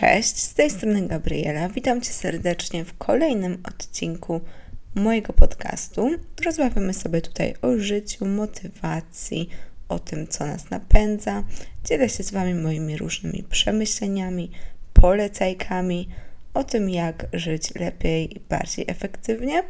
Cześć, 0.00 0.36
z 0.36 0.54
tej 0.54 0.70
strony 0.70 1.08
Gabriela. 1.08 1.68
Witam 1.68 2.00
Cię 2.00 2.12
serdecznie 2.12 2.84
w 2.84 2.98
kolejnym 2.98 3.58
odcinku 3.68 4.40
mojego 4.94 5.32
podcastu. 5.32 6.10
Rozmawiamy 6.44 6.94
sobie 6.94 7.20
tutaj 7.20 7.54
o 7.62 7.78
życiu, 7.78 8.26
motywacji, 8.26 9.48
o 9.88 9.98
tym, 9.98 10.28
co 10.28 10.46
nas 10.46 10.70
napędza. 10.70 11.44
Dzielę 11.84 12.08
się 12.08 12.22
z 12.22 12.30
Wami 12.30 12.54
moimi 12.54 12.96
różnymi 12.96 13.42
przemyśleniami, 13.50 14.50
polecajkami 14.92 16.08
o 16.54 16.64
tym, 16.64 16.90
jak 16.90 17.26
żyć 17.32 17.74
lepiej 17.74 18.36
i 18.36 18.40
bardziej 18.40 18.84
efektywnie. 18.88 19.62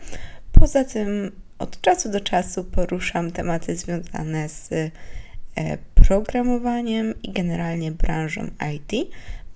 Poza 0.53 0.85
tym, 0.85 1.33
od 1.59 1.81
czasu 1.81 2.11
do 2.11 2.21
czasu 2.21 2.65
poruszam 2.65 3.31
tematy 3.31 3.77
związane 3.77 4.49
z 4.49 4.73
e, 4.73 4.91
programowaniem 5.95 7.15
i 7.23 7.33
generalnie 7.33 7.93
branżą 7.93 8.47
IT 8.75 9.11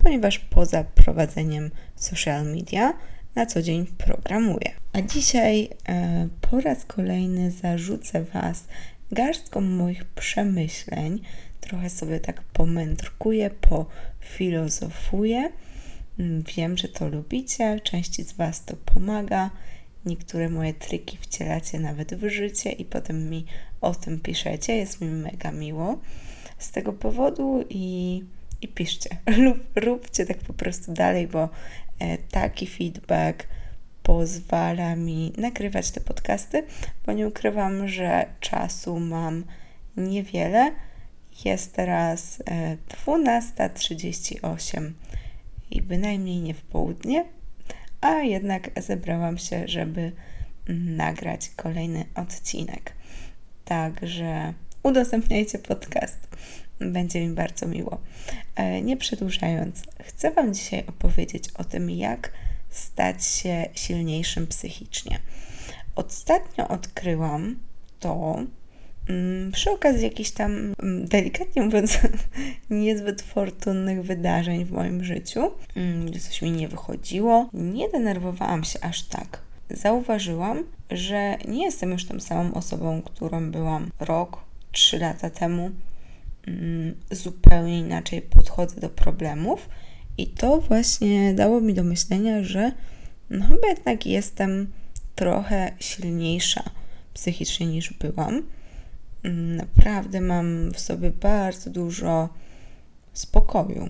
ponieważ 0.05 0.39
poza 0.39 0.83
prowadzeniem 0.83 1.71
social 1.95 2.45
media 2.45 2.93
na 3.35 3.45
co 3.45 3.61
dzień 3.61 3.85
programuję. 3.85 4.71
A 4.93 5.01
dzisiaj 5.01 5.69
e, 5.89 6.27
po 6.41 6.61
raz 6.61 6.85
kolejny 6.85 7.51
zarzucę 7.51 8.23
Was 8.23 8.67
garstką 9.11 9.61
moich 9.61 10.05
przemyśleń. 10.05 11.21
Trochę 11.61 11.89
sobie 11.89 12.19
tak 12.19 12.41
pomędrkuję, 12.41 13.49
pofilozofuję. 13.49 15.51
Mm, 16.19 16.43
wiem, 16.57 16.77
że 16.77 16.87
to 16.87 17.09
lubicie, 17.09 17.79
części 17.79 18.23
z 18.23 18.33
Was 18.33 18.65
to 18.65 18.75
pomaga. 18.75 19.49
Niektóre 20.05 20.49
moje 20.49 20.73
triki 20.73 21.17
wcielacie 21.17 21.79
nawet 21.79 22.15
w 22.15 22.29
życie 22.29 22.71
i 22.71 22.85
potem 22.85 23.29
mi 23.29 23.45
o 23.81 23.95
tym 23.95 24.19
piszecie. 24.19 24.75
Jest 24.75 25.01
mi 25.01 25.07
mega 25.07 25.51
miło 25.51 25.99
z 26.59 26.71
tego 26.71 26.93
powodu 26.93 27.63
i 27.69 28.23
i 28.65 28.67
piszcie 28.67 29.09
lub 29.45 29.57
róbcie 29.75 30.25
tak 30.25 30.37
po 30.37 30.53
prostu 30.53 30.93
dalej, 30.93 31.27
bo 31.27 31.49
e, 31.99 32.17
taki 32.17 32.67
feedback 32.67 33.47
pozwala 34.03 34.95
mi 34.95 35.33
nagrywać 35.37 35.91
te 35.91 36.01
podcasty, 36.01 36.63
bo 37.05 37.13
nie 37.13 37.27
ukrywam, 37.27 37.87
że 37.87 38.25
czasu 38.39 38.99
mam 38.99 39.43
niewiele. 39.97 40.71
Jest 41.45 41.73
teraz 41.73 42.43
12.38 43.05 44.77
e, 44.77 44.91
i 45.71 45.81
bynajmniej 45.81 46.41
nie 46.41 46.53
w 46.53 46.61
południe, 46.61 47.25
a 48.01 48.13
jednak 48.13 48.69
zebrałam 48.81 49.37
się, 49.37 49.67
żeby 49.67 50.11
nagrać 50.67 51.49
kolejny 51.55 52.05
odcinek. 52.15 52.93
Także 53.65 54.53
udostępniajcie 54.85 55.59
podcast. 55.59 56.27
Będzie 56.79 57.27
mi 57.27 57.35
bardzo 57.35 57.65
miło. 57.67 57.97
E, 58.55 58.81
nie 58.81 58.97
przedłużając, 58.97 59.83
chcę 60.03 60.31
Wam 60.31 60.53
dzisiaj 60.53 60.83
opowiedzieć 60.87 61.49
o 61.57 61.63
tym, 61.63 61.89
jak 61.89 62.31
stać 62.69 63.25
się 63.25 63.65
silniejszym 63.73 64.47
psychicznie. 64.47 65.19
Ostatnio 65.95 66.67
odkryłam 66.67 67.59
to 67.99 68.37
mm, 69.09 69.51
przy 69.51 69.71
okazji 69.71 70.03
jakichś 70.03 70.31
tam, 70.31 70.51
mm, 70.83 71.07
delikatnie 71.07 71.61
mówiąc, 71.61 71.99
niezbyt 72.69 73.21
fortunnych 73.21 74.03
wydarzeń 74.03 74.65
w 74.65 74.71
moim 74.71 75.03
życiu, 75.03 75.51
mm, 75.75 76.05
gdzie 76.05 76.19
coś 76.19 76.41
mi 76.41 76.51
nie 76.51 76.67
wychodziło. 76.67 77.49
Nie 77.53 77.89
denerwowałam 77.89 78.63
się 78.63 78.79
aż 78.81 79.03
tak. 79.03 79.41
Zauważyłam, 79.69 80.63
że 80.91 81.37
nie 81.47 81.65
jestem 81.65 81.91
już 81.91 82.05
tą 82.05 82.19
samą 82.19 82.53
osobą, 82.53 83.01
którą 83.01 83.51
byłam 83.51 83.91
rok, 83.99 84.45
trzy 84.75 84.99
lata 84.99 85.29
temu 85.29 85.71
Mm, 86.47 86.95
zupełnie 87.11 87.79
inaczej 87.79 88.21
podchodzę 88.21 88.81
do 88.81 88.89
problemów. 88.89 89.69
I 90.17 90.27
to 90.27 90.61
właśnie 90.61 91.33
dało 91.33 91.61
mi 91.61 91.73
do 91.73 91.83
myślenia, 91.83 92.43
że 92.43 92.71
no 93.29 93.45
chyba 93.45 93.67
jednak 93.67 94.05
jestem 94.05 94.71
trochę 95.15 95.71
silniejsza 95.79 96.63
psychicznie 97.13 97.67
niż 97.67 97.93
byłam. 97.93 98.43
Mm, 99.23 99.55
naprawdę 99.55 100.21
mam 100.21 100.71
w 100.71 100.79
sobie 100.79 101.11
bardzo 101.11 101.69
dużo 101.69 102.29
spokoju. 103.13 103.89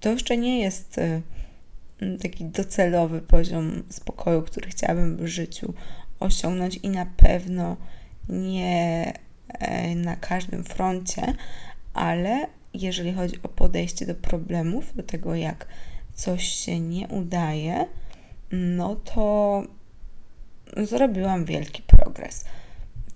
To 0.00 0.10
jeszcze 0.10 0.36
nie 0.36 0.60
jest 0.60 0.98
y, 0.98 1.22
mm, 2.00 2.18
taki 2.18 2.44
docelowy 2.44 3.20
poziom 3.20 3.82
spokoju, 3.88 4.42
który 4.42 4.70
chciałabym 4.70 5.16
w 5.16 5.26
życiu 5.26 5.74
osiągnąć, 6.20 6.76
i 6.76 6.88
na 6.88 7.06
pewno 7.06 7.76
nie 8.28 9.12
na 9.96 10.16
każdym 10.16 10.64
froncie, 10.64 11.34
ale 11.94 12.46
jeżeli 12.74 13.12
chodzi 13.12 13.42
o 13.42 13.48
podejście 13.48 14.06
do 14.06 14.14
problemów, 14.14 14.96
do 14.96 15.02
tego, 15.02 15.34
jak 15.34 15.66
coś 16.14 16.48
się 16.48 16.80
nie 16.80 17.08
udaje, 17.08 17.86
no 18.52 18.96
to 18.96 19.62
zrobiłam 20.76 21.44
wielki 21.44 21.82
progres, 21.82 22.44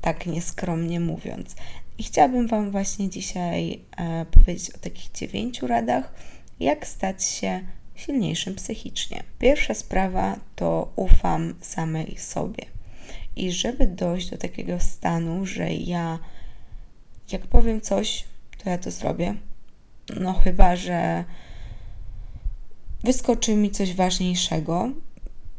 tak 0.00 0.26
nieskromnie 0.26 1.00
mówiąc. 1.00 1.56
I 1.98 2.03
chciałabym 2.03 2.47
Wam 2.47 2.71
właśnie 2.71 3.10
dzisiaj 3.10 3.81
e, 3.97 4.26
powiedzieć 4.26 4.71
o 4.71 4.78
takich 4.78 5.12
dziewięciu 5.12 5.66
radach, 5.66 6.12
jak 6.60 6.87
stać 6.87 7.25
się 7.25 7.60
silniejszym 7.94 8.54
psychicznie. 8.54 9.22
Pierwsza 9.38 9.75
sprawa 9.75 10.37
to 10.56 10.92
ufam 10.97 11.54
samej 11.60 12.16
sobie. 12.19 12.65
I 13.37 13.53
żeby 13.53 13.87
dojść 13.87 14.31
do 14.31 14.38
takiego 14.38 14.81
stanu, 14.81 15.47
że 15.47 15.72
ja, 15.72 16.19
jak 17.32 17.47
powiem 17.47 17.81
coś, 17.81 18.25
to 18.65 18.70
ja 18.70 18.78
to 18.78 18.91
zrobię. 18.91 19.34
No, 20.20 20.32
chyba 20.32 20.76
że 20.76 21.25
wyskoczy 23.04 23.56
mi 23.56 23.71
coś 23.71 23.94
ważniejszego, 23.94 24.91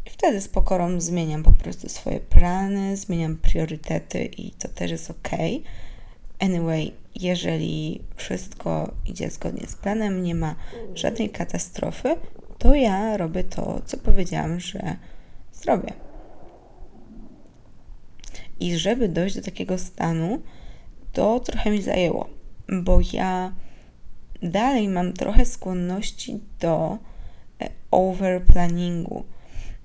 i 0.06 0.10
wtedy 0.10 0.42
z 0.42 0.48
pokorą 0.48 1.02
zmieniam 1.02 1.44
po 1.44 1.52
prostu 1.52 1.90
swoje 1.90 2.20
plany, 2.20 2.98
zmieniam 2.98 3.38
priorytety 3.38 4.26
i 4.26 4.52
to 4.52 4.68
też 4.68 4.92
jest 4.92 5.12
ok. 5.12 5.30
Anyway, 6.40 6.92
jeżeli 7.16 8.02
wszystko 8.16 8.92
idzie 9.06 9.30
zgodnie 9.30 9.68
z 9.68 9.76
planem, 9.76 10.24
nie 10.24 10.36
ma 10.36 10.56
żadnej 10.96 11.30
katastrofy, 11.30 12.16
to 12.58 12.76
ja 12.76 13.18
robię 13.18 13.44
to, 13.44 13.82
co 13.86 13.98
powiedziałam, 13.98 14.60
że 14.60 14.96
zrobię. 15.54 15.94
I 18.64 18.78
żeby 18.78 19.10
dojść 19.10 19.36
do 19.36 19.42
takiego 19.42 19.78
stanu, 19.78 20.42
to 21.14 21.40
trochę 21.40 21.72
mi 21.72 21.82
zajęło, 21.82 22.30
bo 22.70 23.00
ja 23.14 23.54
dalej 24.42 24.88
mam 24.88 25.14
trochę 25.14 25.46
skłonności 25.46 26.40
do 26.60 26.98
e, 27.62 27.70
overplanningu, 27.92 29.24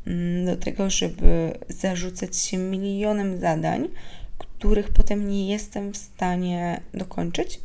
mm, 0.07 0.47
do 0.47 0.57
tego, 0.57 0.91
żeby 0.91 1.59
zarzucać 1.69 2.37
się 2.37 2.59
milionem 2.59 3.41
zadań, 3.41 3.89
których 4.39 4.91
potem 4.91 5.29
nie 5.29 5.49
jestem 5.49 5.93
w 5.93 5.97
stanie 5.97 6.81
dokończyć. 6.95 7.61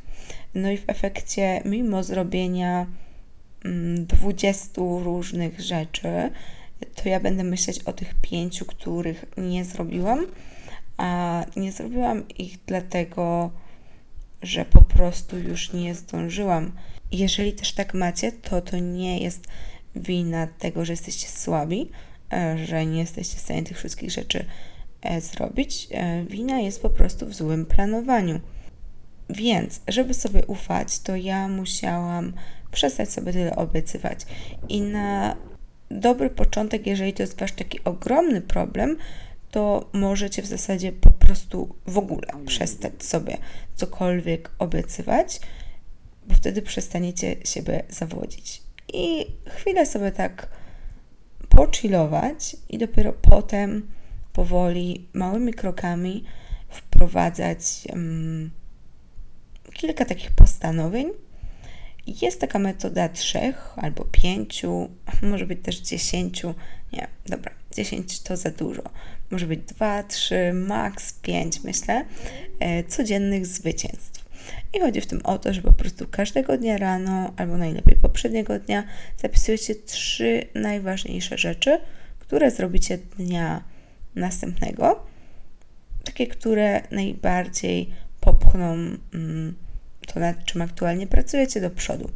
No 0.55 0.71
i 0.71 0.77
w 0.77 0.83
efekcie, 0.87 1.61
mimo 1.65 2.03
zrobienia 2.03 2.85
20 3.97 4.81
mm, 4.81 5.03
różnych 5.03 5.61
rzeczy, 5.61 6.31
to 6.95 7.09
ja 7.09 7.19
będę 7.19 7.43
myśleć 7.43 7.83
o 7.83 7.93
tych 7.93 8.13
pięciu, 8.21 8.65
których 8.65 9.25
nie 9.37 9.65
zrobiłam, 9.65 10.25
a 11.03 11.45
nie 11.55 11.71
zrobiłam 11.71 12.27
ich 12.27 12.57
dlatego, 12.65 13.51
że 14.41 14.65
po 14.65 14.81
prostu 14.81 15.39
już 15.39 15.73
nie 15.73 15.95
zdążyłam. 15.95 16.71
Jeżeli 17.11 17.53
też 17.53 17.73
tak 17.73 17.93
macie, 17.93 18.31
to 18.31 18.61
to 18.61 18.77
nie 18.77 19.19
jest 19.19 19.47
wina 19.95 20.47
tego, 20.47 20.85
że 20.85 20.93
jesteście 20.93 21.27
słabi, 21.27 21.89
e, 22.33 22.57
że 22.65 22.85
nie 22.85 22.99
jesteście 22.99 23.37
w 23.37 23.41
stanie 23.41 23.63
tych 23.63 23.77
wszystkich 23.77 24.11
rzeczy 24.11 24.45
e, 25.01 25.21
zrobić. 25.21 25.87
E, 25.91 26.25
wina 26.25 26.59
jest 26.59 26.81
po 26.81 26.89
prostu 26.89 27.25
w 27.25 27.33
złym 27.33 27.65
planowaniu. 27.65 28.39
Więc, 29.29 29.81
żeby 29.87 30.13
sobie 30.13 30.45
ufać, 30.45 30.99
to 30.99 31.15
ja 31.15 31.47
musiałam 31.47 32.33
przestać 32.71 33.09
sobie 33.09 33.33
tyle 33.33 33.55
obiecywać. 33.55 34.19
I 34.69 34.81
na 34.81 35.35
dobry 35.91 36.29
początek, 36.29 36.87
jeżeli 36.87 37.13
to 37.13 37.23
jest 37.23 37.39
wasz 37.39 37.51
taki 37.51 37.83
ogromny 37.83 38.41
problem, 38.41 38.97
to 39.53 39.89
możecie 39.93 40.41
w 40.41 40.45
zasadzie 40.45 40.91
po 40.91 41.09
prostu 41.09 41.75
w 41.87 41.97
ogóle 41.97 42.27
przestać 42.45 43.03
sobie 43.03 43.37
cokolwiek 43.75 44.51
obiecywać, 44.59 45.39
bo 46.27 46.35
wtedy 46.35 46.61
przestaniecie 46.61 47.35
siebie 47.43 47.83
zawodzić. 47.89 48.63
I 48.93 49.25
chwilę 49.49 49.85
sobie 49.85 50.11
tak 50.11 50.47
pochillować 51.49 52.55
i 52.69 52.77
dopiero 52.77 53.13
potem 53.13 53.87
powoli, 54.33 55.07
małymi 55.13 55.53
krokami 55.53 56.23
wprowadzać 56.69 57.61
um, 57.89 58.51
kilka 59.73 60.05
takich 60.05 60.31
postanowień. 60.31 61.09
Jest 62.21 62.41
taka 62.41 62.59
metoda 62.59 63.09
trzech 63.09 63.73
albo 63.75 64.05
pięciu, 64.05 64.89
może 65.21 65.45
być 65.45 65.59
też 65.63 65.79
dziesięciu. 65.79 66.53
Nie, 66.93 67.07
dobra, 67.25 67.51
dziesięć 67.73 68.19
to 68.19 68.37
za 68.37 68.49
dużo 68.49 68.83
może 69.33 69.47
być 69.47 69.59
2, 69.59 70.03
3, 70.03 70.53
maks 70.53 71.13
5, 71.13 71.63
myślę, 71.63 72.05
e, 72.59 72.83
codziennych 72.83 73.45
zwycięstw. 73.45 74.23
I 74.73 74.79
chodzi 74.79 75.01
w 75.01 75.05
tym 75.05 75.21
o 75.23 75.37
to, 75.37 75.53
że 75.53 75.61
po 75.61 75.71
prostu 75.71 76.07
każdego 76.07 76.57
dnia 76.57 76.77
rano, 76.77 77.33
albo 77.37 77.57
najlepiej 77.57 77.95
poprzedniego 77.95 78.59
dnia, 78.59 78.83
zapisujecie 79.17 79.75
trzy 79.75 80.47
najważniejsze 80.55 81.37
rzeczy, 81.37 81.79
które 82.19 82.51
zrobicie 82.51 82.97
dnia 82.97 83.63
następnego. 84.15 85.05
Takie, 86.03 86.27
które 86.27 86.81
najbardziej 86.91 87.93
popchną 88.19 88.73
mm, 89.13 89.55
to, 90.07 90.19
nad 90.19 90.45
czym 90.45 90.61
aktualnie 90.61 91.07
pracujecie 91.07 91.61
do 91.61 91.69
przodu. 91.69 92.09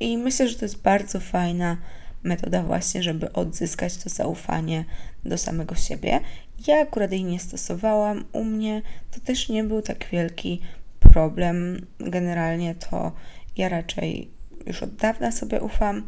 I 0.00 0.18
myślę, 0.18 0.48
że 0.48 0.54
to 0.54 0.64
jest 0.64 0.82
bardzo 0.82 1.20
fajna 1.20 1.76
metoda 2.22 2.62
właśnie, 2.62 3.02
żeby 3.02 3.32
odzyskać 3.32 3.96
to 3.96 4.08
zaufanie 4.08 4.84
do 5.24 5.38
samego 5.38 5.74
siebie. 5.74 6.20
Ja 6.66 6.80
akurat 6.80 7.12
jej 7.12 7.24
nie 7.24 7.38
stosowałam. 7.38 8.24
U 8.32 8.44
mnie 8.44 8.82
to 9.10 9.20
też 9.20 9.48
nie 9.48 9.64
był 9.64 9.82
tak 9.82 10.06
wielki 10.12 10.60
problem. 11.00 11.86
Generalnie 12.00 12.74
to 12.74 13.12
ja 13.56 13.68
raczej 13.68 14.30
już 14.66 14.82
od 14.82 14.94
dawna 14.94 15.32
sobie 15.32 15.60
ufam 15.60 16.06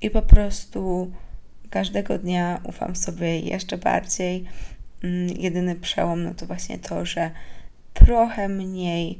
i 0.00 0.10
po 0.10 0.22
prostu 0.22 1.12
każdego 1.70 2.18
dnia 2.18 2.60
ufam 2.64 2.96
sobie 2.96 3.40
jeszcze 3.40 3.78
bardziej. 3.78 4.44
Mm, 5.04 5.28
jedyny 5.28 5.74
przełom 5.76 6.24
no 6.24 6.34
to 6.34 6.46
właśnie 6.46 6.78
to, 6.78 7.06
że 7.06 7.30
trochę 7.94 8.48
mniej 8.48 9.18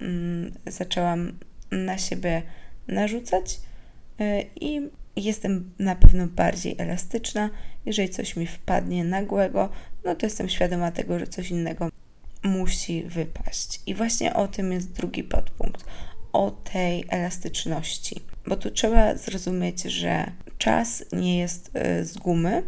mm, 0.00 0.52
zaczęłam 0.66 1.38
na 1.70 1.98
siebie 1.98 2.42
narzucać 2.88 3.60
y, 4.20 4.44
i 4.60 4.90
jestem 5.16 5.70
na 5.78 5.94
pewno 5.94 6.26
bardziej 6.26 6.74
elastyczna. 6.78 7.50
Jeżeli 7.86 8.08
coś 8.08 8.36
mi 8.36 8.46
wpadnie 8.46 9.04
nagłego, 9.04 9.68
no 10.04 10.14
to 10.14 10.26
jestem 10.26 10.48
świadoma 10.48 10.90
tego, 10.90 11.18
że 11.18 11.26
coś 11.26 11.50
innego 11.50 11.88
musi 12.42 13.02
wypaść. 13.02 13.80
I 13.86 13.94
właśnie 13.94 14.34
o 14.34 14.48
tym 14.48 14.72
jest 14.72 14.92
drugi 14.92 15.24
podpunkt 15.24 15.84
o 16.32 16.50
tej 16.50 17.04
elastyczności, 17.08 18.20
bo 18.46 18.56
tu 18.56 18.70
trzeba 18.70 19.16
zrozumieć, 19.16 19.82
że 19.82 20.32
czas 20.58 21.04
nie 21.12 21.38
jest 21.38 21.70
y, 21.76 22.04
z 22.04 22.16
gumy 22.16 22.62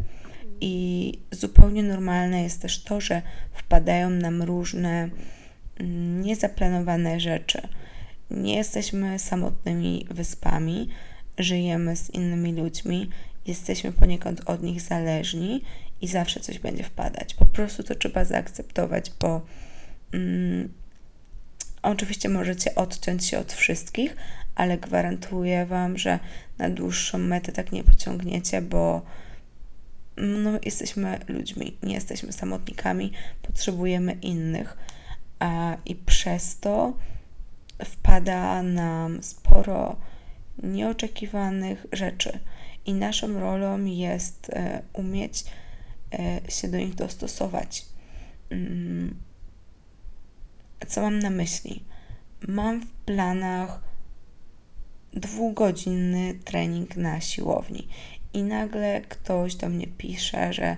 i 0.61 1.13
zupełnie 1.31 1.83
normalne 1.83 2.43
jest 2.43 2.63
też 2.63 2.83
to, 2.83 3.01
że 3.01 3.23
wpadają 3.53 4.11
nam 4.11 4.43
różne 4.43 5.09
mm, 5.81 6.21
niezaplanowane 6.21 7.21
rzeczy. 7.21 7.69
Nie 8.31 8.57
jesteśmy 8.57 9.19
samotnymi 9.19 10.07
wyspami, 10.11 10.89
żyjemy 11.39 11.97
z 11.97 12.11
innymi 12.11 12.53
ludźmi, 12.53 13.11
jesteśmy 13.47 13.93
poniekąd 13.93 14.41
od 14.47 14.63
nich 14.63 14.81
zależni 14.81 15.63
i 16.01 16.09
zawsze 16.09 16.41
coś 16.41 16.59
będzie 16.59 16.85
wpadać. 16.85 17.35
Po 17.35 17.45
prostu 17.45 17.83
to 17.83 17.95
trzeba 17.95 18.25
zaakceptować, 18.25 19.13
bo 19.21 19.41
mm, 20.13 20.73
oczywiście 21.83 22.29
możecie 22.29 22.75
odciąć 22.75 23.27
się 23.27 23.39
od 23.39 23.53
wszystkich, 23.53 24.17
ale 24.55 24.79
gwarantuję 24.79 25.67
Wam, 25.67 25.99
że 25.99 26.19
na 26.59 26.71
dłuższą 26.71 27.19
metę 27.19 27.53
tak 27.53 27.73
nie 27.73 27.85
pociągniecie, 27.85 28.63
bo 28.63 29.03
no, 30.17 30.51
jesteśmy 30.65 31.19
ludźmi, 31.29 31.77
nie 31.83 31.95
jesteśmy 31.95 32.33
samotnikami, 32.33 33.13
potrzebujemy 33.43 34.13
innych. 34.13 34.77
A, 35.39 35.77
I 35.85 35.95
przez 35.95 36.59
to 36.59 36.93
wpada 37.85 38.63
nam 38.63 39.23
sporo 39.23 39.97
nieoczekiwanych 40.63 41.87
rzeczy. 41.93 42.39
I 42.87 42.95
naszą 42.95 43.41
rolą 43.41 43.85
jest 43.85 44.51
e, 44.51 44.83
umieć 44.93 45.45
e, 46.13 46.41
się 46.51 46.69
do 46.69 46.77
nich 46.79 46.95
dostosować. 46.95 47.87
Mm. 48.51 49.15
Co 50.87 51.03
mam 51.03 51.19
na 51.19 51.31
myśli? 51.31 51.85
Mam 52.49 52.81
w 52.81 52.87
planach 52.87 53.81
dwugodzinny 55.13 56.35
trening 56.45 56.97
na 56.97 57.21
siłowni 57.21 57.89
i 58.33 58.43
nagle 58.43 59.01
ktoś 59.01 59.55
do 59.55 59.69
mnie 59.69 59.87
pisze, 59.87 60.53
że 60.53 60.77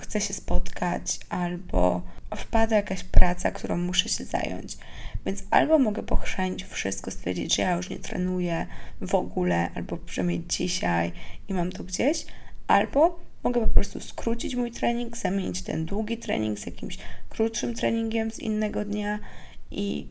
chce 0.00 0.20
się 0.20 0.34
spotkać 0.34 1.20
albo 1.28 2.02
wpada 2.36 2.76
jakaś 2.76 3.04
praca, 3.04 3.50
którą 3.50 3.76
muszę 3.76 4.08
się 4.08 4.24
zająć. 4.24 4.78
Więc 5.26 5.44
albo 5.50 5.78
mogę 5.78 6.02
pochrzanić 6.02 6.64
wszystko, 6.64 7.10
stwierdzić, 7.10 7.56
że 7.56 7.62
ja 7.62 7.76
już 7.76 7.90
nie 7.90 7.98
trenuję 7.98 8.66
w 9.00 9.14
ogóle, 9.14 9.70
albo 9.74 9.96
przynajmniej 9.96 10.42
dzisiaj 10.48 11.12
i 11.48 11.54
mam 11.54 11.72
to 11.72 11.84
gdzieś, 11.84 12.26
albo 12.66 13.20
mogę 13.44 13.60
po 13.60 13.66
prostu 13.66 14.00
skrócić 14.00 14.54
mój 14.54 14.70
trening, 14.70 15.16
zamienić 15.16 15.62
ten 15.62 15.84
długi 15.84 16.18
trening 16.18 16.58
z 16.58 16.66
jakimś 16.66 16.98
krótszym 17.28 17.74
treningiem 17.74 18.30
z 18.30 18.38
innego 18.38 18.84
dnia 18.84 19.18
i 19.70 20.06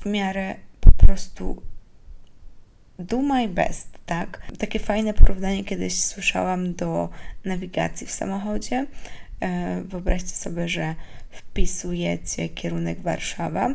w 0.00 0.06
miarę 0.06 0.54
po 0.80 0.90
prostu 0.90 1.62
do 2.98 3.22
my 3.22 3.48
best, 3.48 3.88
tak? 4.06 4.42
Takie 4.58 4.78
fajne 4.78 5.14
porównanie 5.14 5.64
kiedyś 5.64 6.04
słyszałam 6.04 6.74
do 6.74 7.08
nawigacji 7.44 8.06
w 8.06 8.10
samochodzie. 8.10 8.86
E, 9.40 9.82
wyobraźcie 9.82 10.30
sobie, 10.30 10.68
że 10.68 10.94
wpisujecie 11.30 12.48
kierunek 12.48 13.00
Warszawa, 13.00 13.74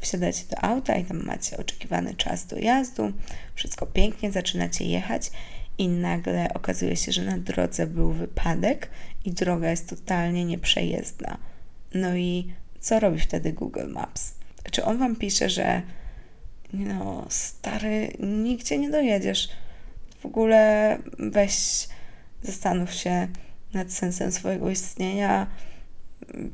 wsiadacie 0.00 0.44
do 0.50 0.64
auta 0.64 0.96
i 0.96 1.04
tam 1.04 1.24
macie 1.24 1.56
oczekiwany 1.56 2.14
czas 2.14 2.46
dojazdu, 2.46 3.12
wszystko 3.54 3.86
pięknie, 3.86 4.32
zaczynacie 4.32 4.84
jechać 4.84 5.30
i 5.78 5.88
nagle 5.88 6.54
okazuje 6.54 6.96
się, 6.96 7.12
że 7.12 7.22
na 7.22 7.38
drodze 7.38 7.86
był 7.86 8.12
wypadek 8.12 8.90
i 9.24 9.32
droga 9.32 9.70
jest 9.70 9.88
totalnie 9.88 10.44
nieprzejezdna. 10.44 11.38
No 11.94 12.16
i 12.16 12.52
co 12.80 13.00
robi 13.00 13.20
wtedy 13.20 13.52
Google 13.52 13.88
Maps? 13.88 14.34
Czy 14.70 14.84
on 14.84 14.98
wam 14.98 15.16
pisze, 15.16 15.50
że 15.50 15.82
no 16.72 17.26
stary, 17.28 18.12
nigdzie 18.20 18.78
nie 18.78 18.90
dojedziesz. 18.90 19.48
W 20.20 20.26
ogóle 20.26 20.98
weź, 21.18 21.88
zastanów 22.42 22.92
się 22.92 23.28
nad 23.72 23.92
sensem 23.92 24.32
swojego 24.32 24.70
istnienia 24.70 25.46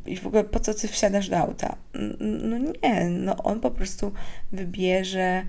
i 0.07 0.17
w 0.17 0.27
ogóle 0.27 0.45
po 0.45 0.61
co 0.61 0.75
ty 0.75 0.89
wsiadasz 0.89 1.29
do 1.29 1.39
auta? 1.39 1.77
No 2.21 2.59
nie, 2.59 3.05
no 3.05 3.37
on 3.37 3.61
po 3.61 3.71
prostu 3.71 4.13
wybierze 4.53 5.45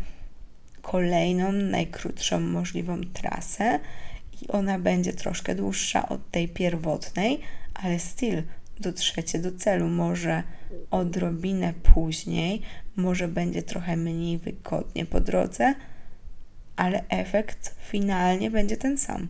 kolejną, 0.82 1.52
najkrótszą 1.52 2.40
możliwą 2.40 3.02
trasę 3.14 3.80
i 4.42 4.48
ona 4.48 4.80
będzie 4.80 5.14
troszkę 5.14 5.56
dłuższa 5.56 6.10
od 6.10 6.32
tej 6.32 6.50
pierwotnej, 6.50 7.40
ale 7.74 8.00
still 8.00 8.44
dotrzecie 8.80 9.40
do 9.40 9.52
celu. 9.52 9.88
Może 9.88 10.44
odrobinę 10.92 11.74
później, 11.94 12.62
może 12.96 13.28
będzie 13.28 13.64
trochę 13.64 13.98
mniej 13.98 14.38
wygodnie 14.38 15.06
po 15.06 15.20
drodze, 15.20 15.74
ale 16.76 17.04
efekt 17.10 17.76
finalnie 17.80 18.52
będzie 18.52 18.78
ten 18.78 18.98
sam. 18.98 19.28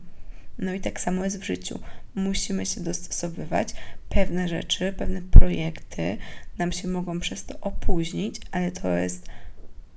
No 0.59 0.73
i 0.73 0.79
tak 0.79 0.99
samo 0.99 1.23
jest 1.23 1.39
w 1.39 1.43
życiu. 1.43 1.79
Musimy 2.15 2.65
się 2.65 2.81
dostosowywać. 2.81 3.73
Pewne 4.09 4.47
rzeczy, 4.47 4.93
pewne 4.97 5.21
projekty 5.21 6.17
nam 6.57 6.71
się 6.71 6.87
mogą 6.87 7.19
przez 7.19 7.45
to 7.45 7.59
opóźnić, 7.61 8.35
ale 8.51 8.71
to 8.71 8.89
jest 8.89 9.27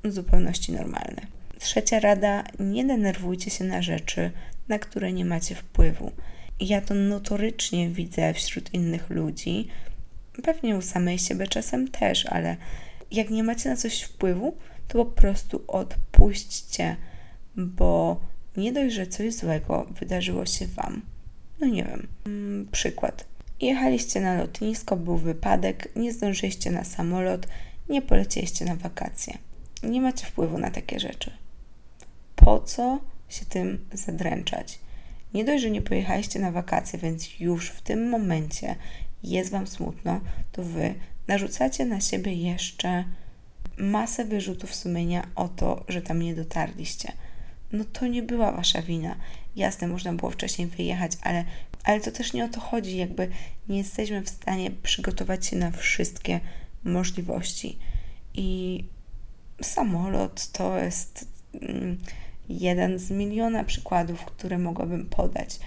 w 0.04 0.12
zupełności 0.12 0.72
normalne. 0.72 1.26
Trzecia 1.58 2.00
rada: 2.00 2.44
nie 2.58 2.84
denerwujcie 2.84 3.50
się 3.50 3.64
na 3.64 3.82
rzeczy, 3.82 4.30
na 4.68 4.78
które 4.78 5.12
nie 5.12 5.24
macie 5.24 5.54
wpływu. 5.54 6.12
Ja 6.60 6.80
to 6.80 6.94
notorycznie 6.94 7.88
widzę 7.88 8.34
wśród 8.34 8.74
innych 8.74 9.10
ludzi, 9.10 9.68
pewnie 10.42 10.76
u 10.76 10.82
samej 10.82 11.18
siebie 11.18 11.46
czasem 11.46 11.88
też, 11.88 12.26
ale 12.26 12.56
jak 13.10 13.30
nie 13.30 13.42
macie 13.42 13.68
na 13.70 13.76
coś 13.76 14.02
wpływu, 14.02 14.56
to 14.88 15.04
po 15.04 15.10
prostu 15.10 15.64
odpuśćcie, 15.68 16.96
bo 17.56 18.20
nie 18.56 18.72
dość, 18.72 18.94
że 18.94 19.06
coś 19.06 19.34
złego 19.34 19.86
wydarzyło 20.00 20.46
się 20.46 20.66
Wam. 20.66 21.02
No 21.60 21.66
nie 21.66 21.84
wiem, 21.84 22.08
mm, 22.26 22.68
przykład. 22.72 23.29
Jechaliście 23.60 24.20
na 24.20 24.34
lotnisko, 24.38 24.96
był 24.96 25.16
wypadek, 25.16 25.88
nie 25.96 26.12
zdążyliście 26.12 26.70
na 26.70 26.84
samolot, 26.84 27.46
nie 27.88 28.02
polecieliście 28.02 28.64
na 28.64 28.76
wakacje. 28.76 29.38
Nie 29.82 30.00
macie 30.00 30.26
wpływu 30.26 30.58
na 30.58 30.70
takie 30.70 31.00
rzeczy. 31.00 31.30
Po 32.36 32.60
co 32.60 32.98
się 33.28 33.44
tym 33.44 33.84
zadręczać? 33.92 34.78
Nie 35.34 35.44
dość, 35.44 35.62
że 35.62 35.70
nie 35.70 35.82
pojechaliście 35.82 36.38
na 36.38 36.52
wakacje, 36.52 36.98
więc 36.98 37.40
już 37.40 37.70
w 37.70 37.82
tym 37.82 38.08
momencie 38.08 38.76
jest 39.22 39.50
Wam 39.50 39.66
smutno, 39.66 40.20
to 40.52 40.62
Wy 40.62 40.94
narzucacie 41.28 41.84
na 41.84 42.00
siebie 42.00 42.32
jeszcze 42.32 43.04
masę 43.78 44.24
wyrzutów 44.24 44.74
sumienia 44.74 45.26
o 45.34 45.48
to, 45.48 45.84
że 45.88 46.02
tam 46.02 46.22
nie 46.22 46.34
dotarliście. 46.34 47.12
No 47.72 47.84
to 47.84 48.06
nie 48.06 48.22
była 48.22 48.52
Wasza 48.52 48.82
wina. 48.82 49.16
Jasne, 49.56 49.88
można 49.88 50.12
było 50.12 50.30
wcześniej 50.30 50.68
wyjechać, 50.68 51.12
ale, 51.22 51.44
ale 51.84 52.00
to 52.00 52.10
też 52.10 52.32
nie 52.32 52.44
o 52.44 52.48
to 52.48 52.60
chodzi. 52.60 52.96
Jakby 52.96 53.28
nie 53.68 53.78
jesteśmy 53.78 54.22
w 54.22 54.28
stanie 54.28 54.70
przygotować 54.70 55.46
się 55.46 55.56
na 55.56 55.70
wszystkie 55.70 56.40
możliwości. 56.84 57.78
I 58.34 58.84
samolot 59.62 60.52
to 60.52 60.78
jest 60.78 61.28
mm, 61.62 61.98
jeden 62.48 62.98
z 62.98 63.10
miliona 63.10 63.64
przykładów, 63.64 64.24
które 64.24 64.58
mogłabym 64.58 65.06
podać. 65.06 65.58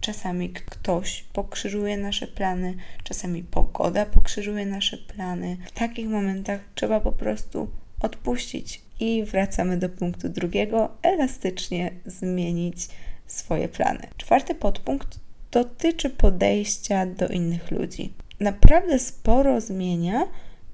Czasami 0.00 0.50
ktoś 0.50 1.24
pokrzyżuje 1.32 1.96
nasze 1.96 2.26
plany, 2.26 2.74
czasami 3.04 3.42
pogoda 3.42 4.06
pokrzyżuje 4.06 4.66
nasze 4.66 4.96
plany. 4.98 5.56
W 5.66 5.72
takich 5.72 6.08
momentach 6.08 6.60
trzeba 6.74 7.00
po 7.00 7.12
prostu 7.12 7.70
odpuścić 8.00 8.80
i 9.00 9.24
wracamy 9.24 9.76
do 9.76 9.88
punktu 9.88 10.28
drugiego, 10.28 10.90
elastycznie 11.02 11.90
zmienić 12.06 12.88
swoje 13.26 13.68
plany. 13.68 14.08
Czwarty 14.16 14.54
podpunkt 14.54 15.18
dotyczy 15.50 16.10
podejścia 16.10 17.06
do 17.06 17.28
innych 17.28 17.70
ludzi. 17.70 18.12
Naprawdę 18.40 18.98
sporo 18.98 19.60
zmienia, 19.60 20.26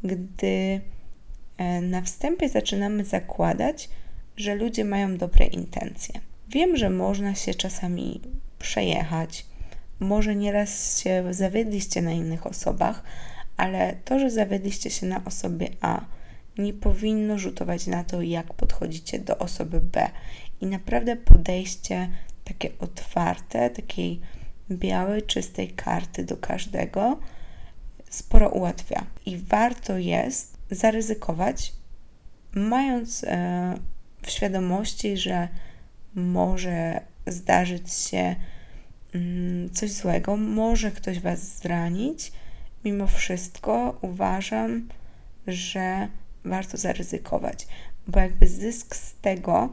gdy 0.04 0.80
e, 1.56 1.80
na 1.80 2.02
wstępie 2.02 2.49
zaczynamy 2.49 3.04
zakładać, 3.04 3.88
że 4.37 4.54
ludzie 4.54 4.85
mają 4.85 5.16
dobre 5.16 5.47
intencje. 5.47 6.21
Wiem, 6.49 6.76
że 6.76 6.90
można 6.90 7.35
się 7.35 7.54
czasami 7.54 8.21
przejechać, 8.59 9.47
może 10.00 10.37
nieraz 10.37 11.02
się 11.02 11.25
zawiedliście 11.30 12.02
na 12.02 12.12
innych 12.12 12.47
osobach, 12.47 13.02
ale 13.56 13.97
to, 14.04 14.18
że 14.18 14.30
zawiedliście 14.30 14.90
się 14.90 15.06
na 15.06 15.25
osobie 15.25 15.68
A, 15.80 16.04
nie 16.59 16.73
powinno 16.73 17.38
rzutować 17.38 17.87
na 17.87 18.04
to, 18.04 18.23
jak 18.23 18.54
podchodzicie 18.54 19.18
do 19.18 19.38
osoby 19.38 19.80
B. 19.80 20.11
I 20.61 20.66
naprawdę 20.66 21.16
podejście 21.16 22.09
takie 22.45 22.71
otwarte, 22.78 23.71
takiej 23.71 24.21
białej, 24.70 25.23
czystej 25.23 25.68
karty 25.68 26.25
do 26.25 26.37
każdego 26.37 27.18
sporo 28.11 28.49
ułatwia. 28.49 29.06
I 29.26 29.37
warto 29.37 29.99
jest 29.99 30.56
zaryzykować, 30.70 31.73
mając 32.52 33.25
e, 33.25 33.75
w 34.23 34.30
świadomości, 34.30 35.16
że 35.16 35.49
może 36.14 37.00
zdarzyć 37.26 37.92
się 37.92 38.37
mm, 39.14 39.70
coś 39.70 39.90
złego, 39.90 40.37
może 40.37 40.90
ktoś 40.90 41.20
Was 41.20 41.58
zranić. 41.58 42.32
Mimo 42.85 43.06
wszystko 43.06 43.99
uważam, 44.02 44.88
że 45.46 46.08
warto 46.44 46.76
zaryzykować, 46.76 47.66
bo 48.06 48.20
jakby 48.20 48.49
zysk 48.49 48.96
z 48.96 49.14
tego 49.14 49.73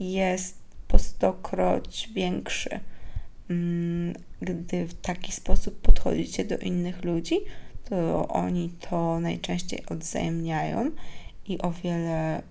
jest 0.00 0.58
po 0.88 0.98
stokroć 0.98 2.10
większy. 2.14 2.80
Gdy 4.42 4.86
w 4.86 4.94
taki 4.94 5.32
sposób 5.32 5.80
podchodzicie 5.80 6.44
do 6.44 6.58
innych 6.58 7.04
ludzi, 7.04 7.40
to 7.84 8.28
oni 8.28 8.70
to 8.90 9.20
najczęściej 9.20 9.86
odwzajemniają 9.86 10.90
i 11.46 11.58
o 11.58 11.70
wiele 11.70 12.42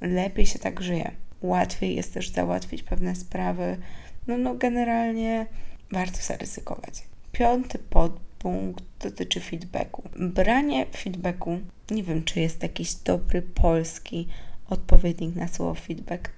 lepiej 0.00 0.46
się 0.46 0.58
tak 0.58 0.82
żyje. 0.82 1.10
Łatwiej 1.42 1.96
jest 1.96 2.14
też 2.14 2.30
załatwić 2.30 2.82
pewne 2.82 3.16
sprawy. 3.16 3.76
No, 4.26 4.38
no 4.38 4.54
generalnie 4.54 5.46
warto 5.92 6.18
zaryzykować. 6.22 7.02
Piąty 7.32 7.78
podpunkt 7.78 8.84
dotyczy 9.00 9.40
feedbacku. 9.40 10.02
Branie 10.16 10.86
feedbacku, 10.86 11.58
nie 11.90 12.02
wiem, 12.02 12.24
czy 12.24 12.40
jest 12.40 12.62
jakiś 12.62 12.94
dobry 12.94 13.42
polski 13.42 14.28
odpowiednik 14.70 15.34
na 15.34 15.48
słowo 15.48 15.74
feedback, 15.74 16.30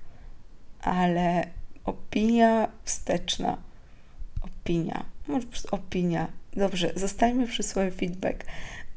ale 0.80 1.46
opinia 1.84 2.68
wsteczna. 2.84 3.69
Opinia. 4.70 5.04
Może 5.28 5.46
po 5.46 5.50
prostu 5.50 5.68
opinia. 5.74 6.28
Dobrze, 6.56 6.92
zostańmy 6.96 7.46
przy 7.46 7.62
słowie 7.62 7.90
feedback. 7.90 8.44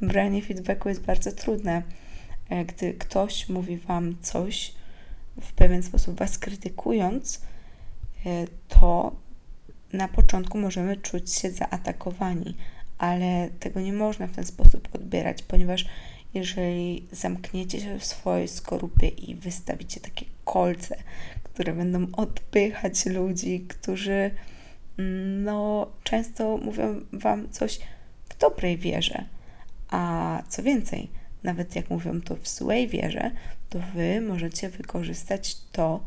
Branie 0.02 0.42
feedbacku 0.42 0.90
jest 0.90 1.02
bardzo 1.02 1.32
trudne. 1.32 1.82
E, 2.50 2.66
gdy 2.66 2.94
ktoś 2.94 3.50
mówi 3.50 3.78
Wam 3.78 4.16
coś, 4.22 4.74
w 5.42 5.54
pewien 5.54 5.84
sposób 5.84 6.20
Was 6.20 6.38
krytykując, 6.38 7.42
e, 8.26 8.46
to 8.68 9.16
na 9.94 10.08
początku 10.08 10.58
możemy 10.58 10.98
czuć 10.98 11.34
się 11.34 11.52
zaatakowani, 11.52 12.56
ale 12.98 13.50
tego 13.60 13.82
nie 13.82 13.94
można 13.94 14.28
w 14.28 14.36
ten 14.36 14.46
sposób 14.46 14.90
odbierać, 14.96 15.44
ponieważ 15.44 15.86
jeżeli 16.34 17.08
zamkniecie 17.12 17.82
się 17.82 18.00
w 18.00 18.06
swojej 18.06 18.48
skorupie 18.48 19.08
i 19.08 19.36
wystawicie 19.36 20.00
takie 20.00 20.26
kolce, 20.46 20.98
które 21.44 21.74
będą 21.74 22.08
odpychać 22.12 23.06
ludzi, 23.06 23.66
którzy 23.68 24.32
no, 24.98 25.88
często 26.04 26.58
mówią 26.58 27.02
Wam 27.14 27.50
coś 27.50 27.80
w 28.30 28.38
dobrej 28.38 28.78
wierze, 28.78 29.26
a 29.90 30.44
co 30.50 30.64
więcej, 30.64 31.10
nawet 31.44 31.76
jak 31.76 31.90
mówią 31.90 32.22
to 32.22 32.36
w 32.36 32.48
złej 32.48 32.88
wierze, 32.88 33.32
to 33.70 33.80
Wy 33.96 34.22
możecie 34.22 34.70
wykorzystać 34.70 35.56
to, 35.72 36.04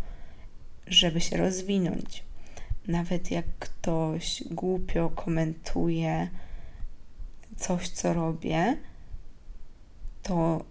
żeby 0.86 1.20
się 1.20 1.36
rozwinąć. 1.36 2.24
Nawet 2.86 3.30
jak 3.30 3.44
ktoś 3.58 4.44
głupio 4.50 5.10
komentuje 5.10 6.28
coś, 7.56 7.88
co 7.88 8.14
robię, 8.14 8.76
to 10.22 10.64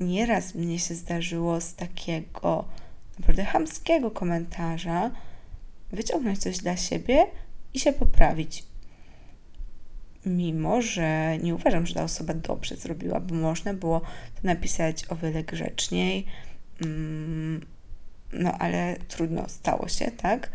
nieraz 0.00 0.54
mnie 0.54 0.78
się 0.78 0.94
zdarzyło 0.94 1.60
z 1.60 1.74
takiego 1.74 2.64
naprawdę 3.18 3.44
chamskiego 3.44 4.10
komentarza 4.10 5.10
wyciągnąć 5.92 6.38
coś 6.38 6.58
dla 6.58 6.76
siebie 6.76 7.26
i 7.74 7.80
się 7.80 7.92
poprawić. 7.92 8.64
Mimo, 10.26 10.82
że 10.82 11.38
nie 11.38 11.54
uważam, 11.54 11.86
że 11.86 11.94
ta 11.94 12.04
osoba 12.04 12.34
dobrze 12.34 12.76
zrobiła, 12.76 13.20
bo 13.20 13.34
można 13.34 13.74
było 13.74 14.00
to 14.00 14.40
napisać 14.42 15.04
o 15.10 15.16
wiele 15.16 15.44
grzeczniej, 15.44 16.26
mm, 16.84 17.66
no 18.32 18.52
ale 18.58 18.96
trudno 19.08 19.48
stało 19.48 19.88
się, 19.88 20.10
tak? 20.10 20.50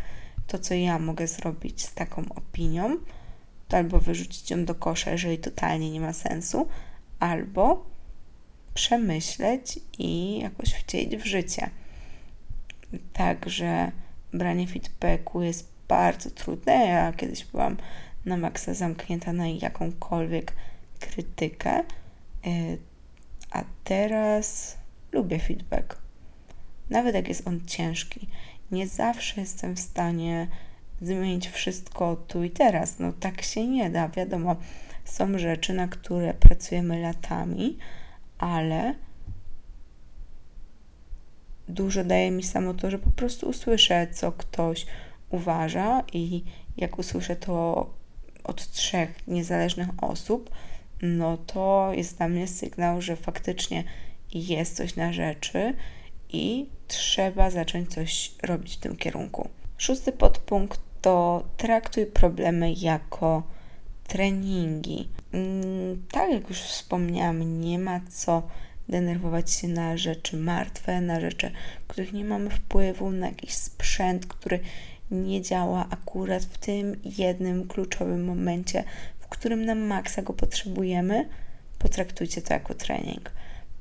To, 0.48 0.60
co 0.60 0.74
ja 0.74 1.00
mogę 1.00 1.28
zrobić 1.28 1.86
z 1.86 1.94
taką 1.94 2.24
opinią, 2.36 2.98
to 3.68 3.78
albo 3.78 4.00
wyrzucić 4.00 4.52
ją 4.52 4.66
do 4.66 4.76
kosza, 4.76 5.12
jeżeli 5.12 5.38
totalnie 5.38 5.92
nie 5.92 6.02
ma 6.02 6.14
sensu, 6.14 6.68
albo 7.20 7.86
przemyśleć 8.74 9.80
i 10.00 10.40
jakoś 10.40 10.74
wcielić 10.74 11.18
w 11.18 11.26
życie. 11.26 11.70
Także 13.14 13.92
branie 14.34 14.68
feedbacku 14.68 15.42
jest 15.42 15.77
bardzo 15.88 16.32
trudne. 16.32 16.74
Ja 16.74 17.14
kiedyś 17.14 17.46
byłam 17.46 17.78
na 18.26 18.38
maksa 18.38 18.74
zamknięta 18.74 19.34
na 19.34 19.48
jakąkolwiek 19.48 20.54
krytykę, 21.00 21.72
e, 21.72 21.84
a 23.52 23.64
teraz 23.84 24.78
lubię 25.12 25.40
feedback. 25.40 25.98
Nawet 26.90 27.16
jak 27.16 27.28
jest 27.28 27.48
on 27.48 27.62
ciężki. 27.66 28.28
Nie 28.72 28.88
zawsze 28.88 29.42
jestem 29.42 29.76
w 29.76 29.80
stanie 29.80 30.48
zmienić 31.02 31.48
wszystko 31.48 32.16
tu 32.16 32.44
i 32.44 32.50
teraz. 32.50 33.00
No 33.00 33.14
tak 33.20 33.42
się 33.42 33.68
nie 33.68 33.90
da. 33.90 34.10
Wiadomo, 34.10 34.56
są 35.06 35.38
rzeczy, 35.38 35.74
na 35.74 35.88
które 35.88 36.34
pracujemy 36.34 37.02
latami, 37.02 37.78
ale 38.38 38.96
dużo 41.68 42.04
daje 42.04 42.32
mi 42.32 42.44
samo 42.44 42.74
to, 42.74 42.92
że 42.92 43.00
po 43.00 43.10
prostu 43.10 43.50
usłyszę, 43.50 44.08
co 44.12 44.32
ktoś 44.32 44.86
uważa 45.30 46.04
i 46.14 46.44
jak 46.78 47.00
usłyszę 47.00 47.36
to 47.36 47.90
od 48.44 48.72
trzech 48.72 49.28
niezależnych 49.28 49.88
osób, 50.02 50.50
no 51.02 51.38
to 51.38 51.90
jest 51.94 52.18
dla 52.18 52.28
mnie 52.28 52.48
sygnał, 52.48 53.02
że 53.02 53.16
faktycznie 53.16 53.84
jest 54.34 54.76
coś 54.76 54.96
na 54.96 55.14
rzeczy 55.14 55.74
i 56.30 56.70
trzeba 56.88 57.50
zacząć 57.50 57.94
coś 57.94 58.32
robić 58.44 58.74
w 58.74 58.80
tym 58.80 58.96
kierunku. 58.96 59.50
Szósty 59.78 60.12
podpunkt 60.12 60.80
to 61.02 61.44
traktuj 61.58 62.06
problemy 62.06 62.74
jako 62.74 63.44
treningi. 64.08 65.10
Mm, 65.34 66.06
tak 66.12 66.32
jak 66.32 66.50
już 66.50 66.60
wspomniałam, 66.60 67.62
nie 67.62 67.80
ma 67.80 68.02
co 68.10 68.44
denerwować 68.90 69.52
się 69.52 69.68
na 69.68 69.98
rzeczy 69.98 70.38
martwe, 70.38 71.02
na 71.02 71.20
rzeczy, 71.20 71.52
których 71.88 72.14
nie 72.14 72.26
mamy 72.26 72.50
wpływu, 72.50 73.12
na 73.12 73.28
jakiś 73.28 73.54
sprzęt, 73.54 74.26
który 74.26 74.60
nie 75.12 75.42
działa 75.42 75.86
akurat 75.90 76.44
w 76.44 76.58
tym 76.58 76.96
jednym 77.18 77.68
kluczowym 77.68 78.26
momencie, 78.26 78.84
w 79.20 79.28
którym 79.28 79.66
na 79.66 79.76
maksa 79.76 80.22
go 80.22 80.34
potrzebujemy. 80.34 81.30
Potraktujcie 81.80 82.42
to 82.42 82.54
jako 82.54 82.74
trening. 82.74 83.32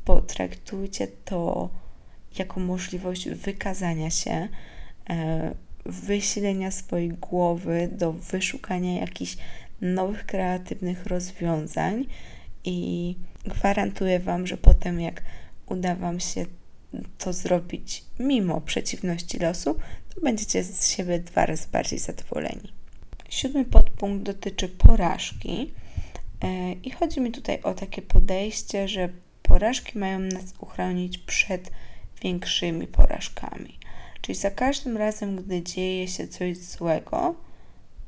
Potraktujcie 0.04 1.08
to 1.24 1.68
jako 2.38 2.60
możliwość 2.60 3.28
wykazania 3.28 4.10
się, 4.10 4.48
e, 5.10 5.54
wysilenia 5.86 6.70
swojej 6.70 7.08
głowy 7.08 7.88
do 7.92 8.12
wyszukania 8.12 9.00
jakichś 9.00 9.36
nowych, 9.80 10.26
kreatywnych 10.26 11.06
rozwiązań 11.06 12.04
i 12.64 13.14
gwarantuję 13.44 14.20
Wam, 14.20 14.46
że 14.46 14.56
potem 14.56 15.00
jak 15.00 15.22
uda 15.66 15.94
Wam 15.94 16.20
się 16.20 16.46
to 17.18 17.32
zrobić 17.32 18.04
mimo 18.18 18.60
przeciwności 18.60 19.38
losu, 19.38 19.76
to 20.14 20.20
będziecie 20.20 20.64
z 20.64 20.90
siebie 20.90 21.18
dwa 21.18 21.46
razy 21.46 21.66
bardziej 21.72 21.98
zadowoleni. 21.98 22.72
Siódmy 23.28 23.64
podpunkt 23.64 24.24
dotyczy 24.24 24.68
porażki 24.68 25.72
e, 26.42 26.72
i 26.72 26.90
chodzi 26.90 27.20
mi 27.20 27.32
tutaj 27.32 27.62
o 27.62 27.74
takie 27.74 28.02
podejście, 28.02 28.88
że 28.88 29.08
porażki 29.42 29.98
mają 29.98 30.18
nas 30.18 30.54
uchronić 30.58 31.18
przed 31.18 31.70
większymi 32.22 32.86
porażkami. 32.86 33.78
Czyli 34.20 34.38
za 34.38 34.50
każdym 34.50 34.96
razem, 34.96 35.36
gdy 35.36 35.62
dzieje 35.62 36.08
się 36.08 36.28
coś 36.28 36.58
złego, 36.58 37.34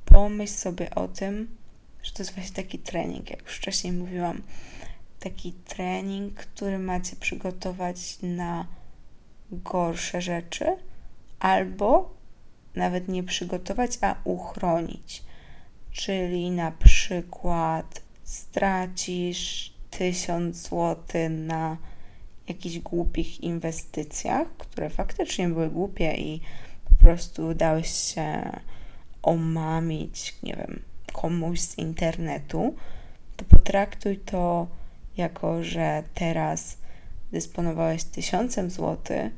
pomyśl 0.04 0.52
sobie 0.52 0.94
o 0.94 1.08
tym, 1.08 1.56
że 2.02 2.12
to 2.12 2.22
jest 2.22 2.34
właśnie 2.34 2.56
taki 2.56 2.78
trening, 2.78 3.30
jak 3.30 3.42
już 3.42 3.56
wcześniej 3.56 3.92
mówiłam. 3.92 4.42
Taki 5.20 5.52
trening, 5.52 6.34
który 6.34 6.78
macie 6.78 7.16
przygotować 7.16 8.18
na 8.22 8.66
gorsze 9.52 10.22
rzeczy, 10.22 10.76
albo 11.40 12.14
nawet 12.74 13.08
nie 13.08 13.22
przygotować, 13.22 13.98
a 14.00 14.14
uchronić. 14.24 15.22
Czyli 15.92 16.50
na 16.50 16.72
przykład 16.72 18.02
stracisz 18.24 19.72
1000 19.90 20.56
zł 20.56 20.96
na 21.30 21.76
jakichś 22.48 22.78
głupich 22.78 23.40
inwestycjach, 23.40 24.48
które 24.58 24.90
faktycznie 24.90 25.48
były 25.48 25.70
głupie 25.70 26.14
i 26.14 26.40
po 26.88 26.94
prostu 26.94 27.54
dałeś 27.54 27.90
się 27.90 28.50
omamić, 29.22 30.36
nie 30.42 30.56
wiem, 30.56 30.82
komuś 31.12 31.60
z 31.60 31.78
internetu, 31.78 32.74
to 33.36 33.44
potraktuj 33.44 34.18
to 34.18 34.66
jako, 35.18 35.64
że 35.64 36.02
teraz 36.14 36.78
dysponowałeś 37.32 38.04
tysiącem 38.04 38.70
złotych, 38.70 39.32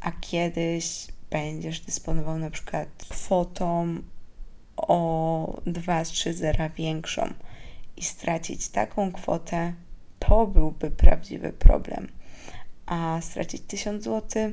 a 0.00 0.12
kiedyś 0.12 1.06
będziesz 1.30 1.80
dysponował 1.80 2.38
na 2.38 2.50
przykład 2.50 2.88
kwotą 3.08 3.96
o 4.76 5.60
2-3 5.66 6.32
zera 6.32 6.68
większą 6.68 7.32
i 7.96 8.04
stracić 8.04 8.68
taką 8.68 9.12
kwotę, 9.12 9.72
to 10.18 10.46
byłby 10.46 10.90
prawdziwy 10.90 11.52
problem. 11.52 12.08
A 12.86 13.20
stracić 13.22 13.62
1000 13.62 14.04
zł 14.04 14.52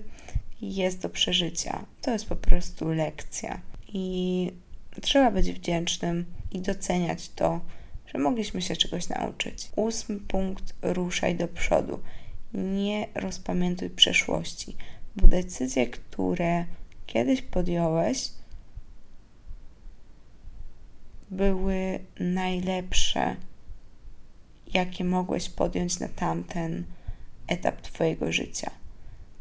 jest 0.61 1.01
do 1.01 1.09
przeżycia. 1.09 1.85
To 2.01 2.11
jest 2.11 2.25
po 2.25 2.35
prostu 2.35 2.89
lekcja. 2.89 3.61
I 3.87 4.51
trzeba 5.01 5.31
być 5.31 5.51
wdzięcznym 5.51 6.25
i 6.51 6.61
doceniać 6.61 7.29
to, 7.29 7.59
że 8.07 8.17
mogliśmy 8.17 8.61
się 8.61 8.75
czegoś 8.75 9.09
nauczyć. 9.09 9.69
Ósmy 9.75 10.19
punkt: 10.19 10.75
ruszaj 10.81 11.35
do 11.35 11.47
przodu. 11.47 11.99
Nie 12.53 13.07
rozpamiętuj 13.15 13.89
przeszłości 13.89 14.75
bo 15.17 15.27
decyzje, 15.27 15.87
które 15.87 16.65
kiedyś 17.05 17.41
podjąłeś, 17.41 18.29
były 21.31 21.99
najlepsze, 22.19 23.35
jakie 24.73 25.03
mogłeś 25.03 25.49
podjąć 25.49 25.99
na 25.99 26.07
tamten 26.07 26.83
etap 27.47 27.81
Twojego 27.81 28.31
życia. 28.31 28.71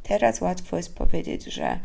Teraz 0.02 0.40
łatwo 0.40 0.76
jest 0.76 0.94
powiedzieć, 0.94 1.44
że 1.44 1.80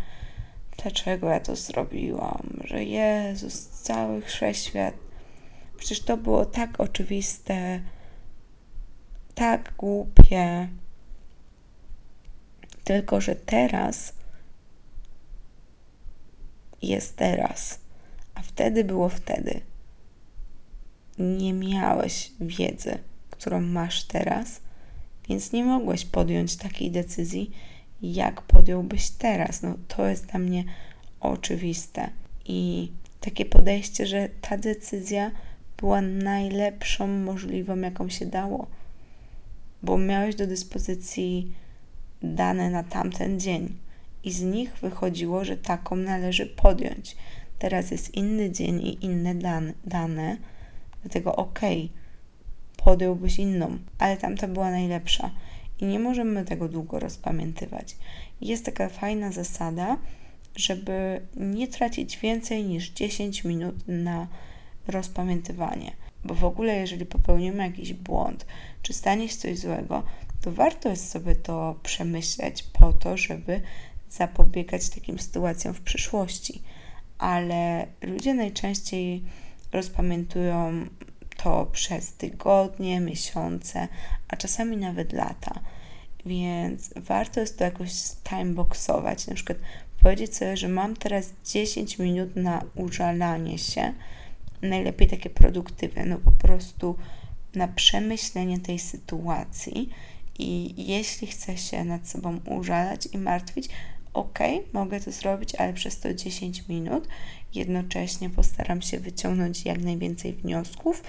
dlaczego 0.78 1.30
ja 1.30 1.40
to 1.40 1.56
zrobiłam, 1.56 2.60
że 2.64 2.84
Jezus, 2.84 3.68
cały 3.68 4.22
wszechświat. 4.22 4.94
Przecież 5.82 6.02
to 6.02 6.18
było 6.18 6.46
tak 6.46 6.80
oczywiste, 6.80 7.82
tak 9.36 9.74
głupie, 9.78 10.68
tylko, 12.84 13.22
że 13.22 13.36
teraz 13.36 14.14
jest 16.82 17.16
teraz, 17.16 17.80
a 18.36 18.42
wtedy 18.42 18.84
było 18.84 19.10
wtedy. 19.10 19.62
Nie 21.20 21.54
miałeś 21.54 22.32
wiedzy, 22.40 22.98
którą 23.30 23.62
masz 23.62 24.04
teraz, 24.04 24.62
więc 25.30 25.52
nie 25.52 25.64
mogłeś 25.64 26.06
podjąć 26.06 26.56
takiej 26.56 26.92
decyzji, 26.92 27.52
jak 28.02 28.42
podjąłbyś 28.42 29.10
teraz. 29.10 29.62
No, 29.62 29.74
to 29.88 30.08
jest 30.08 30.26
dla 30.26 30.40
mnie 30.40 30.64
oczywiste. 31.20 32.10
I 32.46 32.92
takie 33.20 33.46
podejście, 33.46 34.08
że 34.08 34.30
ta 34.42 34.58
decyzja 34.58 35.32
była 35.82 36.02
najlepszą 36.02 37.08
możliwą, 37.08 37.80
jaką 37.80 38.10
się 38.10 38.26
dało, 38.26 38.68
bo 39.84 39.98
miałeś 39.98 40.36
do 40.36 40.48
dyspozycji 40.48 41.52
dane 42.22 42.70
na 42.70 42.84
tamten 42.84 43.40
dzień 43.40 43.78
i 44.24 44.32
z 44.32 44.42
nich 44.42 44.78
wychodziło, 44.78 45.46
że 45.46 45.58
taką 45.58 45.96
należy 45.96 46.46
podjąć. 46.46 47.16
Teraz 47.60 47.92
jest 47.92 48.16
inny 48.16 48.52
dzień 48.52 48.82
i 48.82 49.06
inne 49.06 49.36
dane, 49.36 49.74
dane 49.86 50.38
dlatego 51.02 51.36
okay, 51.36 51.90
podjąłbyś 52.78 53.40
inną, 53.40 53.78
ale 53.98 54.18
tamta 54.18 54.48
była 54.48 54.72
najlepsza 54.72 55.32
i 55.80 55.86
nie 55.86 56.00
możemy 56.00 56.46
tego 56.46 56.68
długo 56.68 57.00
rozpamiętywać. 57.00 57.96
Jest 58.42 58.66
taka 58.66 58.90
fajna 58.90 59.32
zasada, 59.32 59.98
żeby 60.56 61.22
nie 61.36 61.68
tracić 61.68 62.18
więcej 62.18 62.64
niż 62.64 62.90
10 62.90 63.44
minut 63.44 63.76
na 63.88 64.28
rozpamiętywanie. 64.88 65.92
Bo 66.24 66.34
w 66.34 66.44
ogóle, 66.44 66.76
jeżeli 66.76 67.06
popełnimy 67.06 67.64
jakiś 67.64 67.94
błąd, 67.94 68.46
czy 68.82 68.94
stanie 68.94 69.30
się 69.30 69.38
coś 69.38 69.60
złego, 69.60 70.04
to 70.42 70.52
warto 70.52 70.90
jest 70.90 71.10
sobie 71.10 71.36
to 71.36 71.76
przemyśleć 71.84 72.64
po 72.64 72.94
to, 72.94 73.18
żeby 73.18 73.62
zapobiegać 74.10 74.90
takim 74.90 75.20
sytuacjom 75.20 75.74
w 75.74 75.82
przyszłości. 75.82 76.62
Ale 77.18 77.88
ludzie 78.02 78.34
najczęściej 78.34 79.24
rozpamiętują 79.72 80.86
to 81.44 81.66
przez 81.72 82.14
tygodnie, 82.14 83.00
miesiące, 83.00 83.88
a 84.28 84.36
czasami 84.36 84.78
nawet 84.78 85.14
lata. 85.14 85.60
Więc 86.26 86.94
warto 86.96 87.40
jest 87.40 87.58
to 87.58 87.64
jakoś 87.64 87.92
timeboxować. 88.24 89.28
Na 89.28 89.36
przykład 89.36 89.58
powiedzieć 90.04 90.36
sobie, 90.36 90.58
że 90.58 90.68
mam 90.68 90.96
teraz 90.96 91.34
10 91.46 92.00
minut 92.00 92.36
na 92.36 92.64
użalanie 92.76 93.58
się. 93.58 93.94
Najlepiej 94.62 95.08
takie 95.08 95.30
produktywne, 95.30 96.06
no 96.06 96.18
po 96.18 96.32
prostu 96.32 96.96
na 97.56 97.68
przemyślenie 97.68 98.60
tej 98.60 98.80
sytuacji 98.80 99.90
i 100.40 100.74
jeśli 100.88 101.28
chcę 101.28 101.58
się 101.58 101.84
nad 101.84 102.08
sobą 102.08 102.40
użalać 102.46 103.08
i 103.14 103.18
martwić, 103.18 103.70
ok, 104.14 104.40
mogę 104.74 105.00
to 105.00 105.12
zrobić, 105.12 105.56
ale 105.56 105.74
przez 105.74 106.00
to 106.00 106.14
10 106.14 106.68
minut. 106.68 107.08
Jednocześnie 107.56 108.30
postaram 108.30 108.82
się 108.82 109.00
wyciągnąć 109.00 109.66
jak 109.66 109.82
najwięcej 109.82 110.34
wniosków 110.34 111.04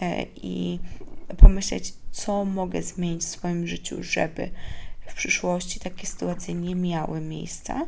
e, 0.00 0.26
i 0.36 0.78
pomyśleć, 1.38 1.94
co 2.12 2.44
mogę 2.44 2.82
zmienić 2.82 3.22
w 3.22 3.28
swoim 3.28 3.66
życiu, 3.66 4.02
żeby 4.02 4.50
w 5.06 5.14
przyszłości 5.14 5.80
takie 5.80 6.06
sytuacje 6.06 6.54
nie 6.54 6.74
miały 6.74 7.20
miejsca. 7.20 7.86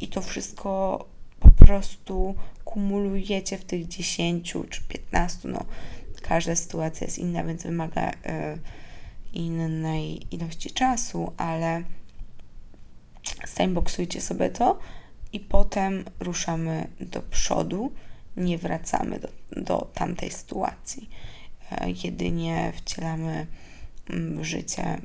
I 0.00 0.08
to 0.08 0.22
wszystko 0.22 1.04
po 1.40 1.50
prostu 1.50 2.34
kumulujecie 2.72 3.58
w 3.58 3.64
tych 3.64 3.88
10 3.88 4.54
czy 4.70 4.82
15. 4.88 5.48
No, 5.48 5.64
każda 6.22 6.56
sytuacja 6.56 7.04
jest 7.04 7.18
inna, 7.18 7.44
więc 7.44 7.62
wymaga. 7.62 8.10
E, 8.24 8.58
innej 9.32 10.34
ilości 10.34 10.70
czasu, 10.70 11.32
ale 11.36 11.82
timeboxujcie 13.56 14.20
sobie 14.20 14.50
to 14.50 14.78
i 15.32 15.40
potem 15.40 16.04
ruszamy 16.20 16.86
do 17.00 17.22
przodu, 17.22 17.92
nie 18.36 18.58
wracamy 18.58 19.18
do, 19.20 19.28
do 19.62 19.90
tamtej 19.94 20.30
sytuacji. 20.30 21.10
E, 21.70 21.90
jedynie 22.04 22.72
wcielamy 22.76 23.46
mm, 24.10 24.38
w 24.38 24.44
życie 24.44 25.00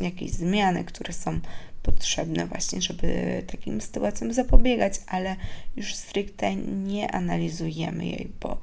jakieś 0.00 0.30
zmiany, 0.30 0.84
które 0.84 1.12
są 1.12 1.40
potrzebne 1.84 2.46
właśnie, 2.46 2.82
żeby 2.82 3.42
takim 3.46 3.80
sytuacjom 3.80 4.32
zapobiegać, 4.32 4.94
ale 5.06 5.36
już 5.76 5.94
stricte 5.94 6.56
nie 6.56 7.10
analizujemy 7.10 8.06
jej, 8.06 8.32
bo 8.40 8.60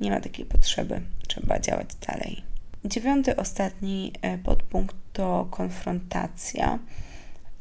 nie 0.00 0.10
ma 0.10 0.20
takiej 0.20 0.46
potrzeby. 0.46 1.00
Trzeba 1.28 1.58
działać 1.58 1.88
dalej. 2.06 2.42
Dziewiąty, 2.84 3.36
ostatni 3.36 4.12
e, 4.22 4.38
podpunkt 4.38 4.96
to 5.12 5.48
konfrontacja 5.50 6.78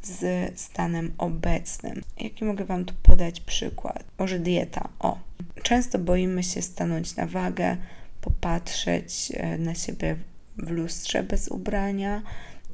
z 0.04 0.52
stanem 0.60 1.14
obecnym. 1.18 2.02
Jaki 2.20 2.46
mogę 2.46 2.66
Wam 2.66 2.86
tu 2.86 2.94
podać 3.04 3.40
przykład? 3.42 4.04
Może 4.20 4.40
dieta. 4.40 4.90
O, 5.00 5.20
często 5.64 6.00
boimy 6.00 6.44
się 6.44 6.62
stanąć 6.62 7.16
na 7.16 7.26
wagę, 7.26 7.78
popatrzeć 8.22 9.32
e, 9.34 9.58
na 9.58 9.76
siebie 9.76 10.16
w 10.58 10.70
lustrze 10.70 11.24
bez 11.24 11.48
ubrania, 11.48 12.22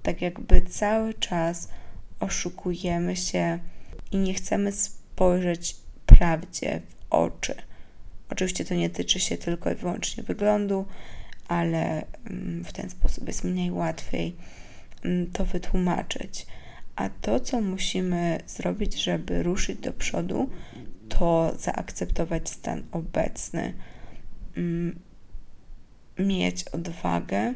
tak 0.03 0.21
jakby 0.21 0.61
cały 0.61 1.13
czas 1.13 1.67
oszukujemy 2.23 3.15
się 3.15 3.59
i 4.11 4.17
nie 4.17 4.33
chcemy 4.33 4.71
spojrzeć 4.71 5.75
prawdzie 6.05 6.81
w 6.89 7.13
oczy. 7.13 7.55
Oczywiście 8.29 8.65
to 8.65 8.75
nie 8.75 8.89
tyczy 8.89 9.19
się 9.19 9.37
tylko 9.37 9.71
i 9.71 9.75
wyłącznie 9.75 10.23
wyglądu, 10.23 10.85
ale 11.47 12.05
mm, 12.29 12.63
w 12.63 12.73
ten 12.73 12.89
sposób 12.89 13.27
jest 13.27 13.43
mniej 13.43 13.71
łatwiej 13.71 14.35
mm, 15.05 15.31
to 15.31 15.45
wytłumaczyć. 15.45 16.45
A 16.95 17.09
to, 17.09 17.39
co 17.39 17.61
musimy 17.61 18.39
zrobić, 18.47 19.03
żeby 19.03 19.43
ruszyć 19.43 19.79
do 19.79 19.93
przodu, 19.93 20.49
to 21.09 21.53
zaakceptować 21.57 22.49
stan 22.49 22.83
obecny, 22.91 23.73
mm, 24.57 24.99
mieć 26.19 26.63
odwagę, 26.63 27.53